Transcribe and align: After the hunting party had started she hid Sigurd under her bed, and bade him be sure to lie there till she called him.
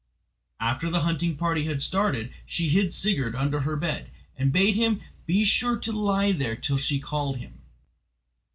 After 0.59 0.89
the 0.89 1.01
hunting 1.01 1.35
party 1.35 1.65
had 1.65 1.79
started 1.79 2.31
she 2.43 2.69
hid 2.69 2.91
Sigurd 2.91 3.35
under 3.35 3.59
her 3.59 3.75
bed, 3.75 4.09
and 4.35 4.51
bade 4.51 4.73
him 4.75 4.99
be 5.27 5.43
sure 5.45 5.77
to 5.77 5.91
lie 5.91 6.31
there 6.31 6.55
till 6.55 6.77
she 6.79 6.99
called 6.99 7.37
him. 7.37 7.61